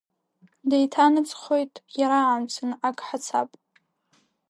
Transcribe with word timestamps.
Деиҭанаҵхоит 0.69 1.73
иара 1.99 2.19
амца, 2.33 2.65
ак 2.87 2.97
ҳасаб. 3.07 3.49